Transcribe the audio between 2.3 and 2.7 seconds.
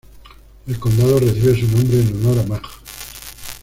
a Maj.